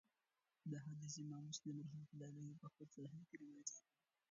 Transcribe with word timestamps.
دا 0.71 0.77
حديث 0.85 1.13
امام 1.23 1.43
مسلم 1.51 1.77
رحمه 1.85 2.09
الله 2.13 2.53
په 2.61 2.67
خپل 2.71 2.87
صحيح 2.95 3.23
کي 3.29 3.35
روايت 3.43 3.69
کړی 3.71 3.87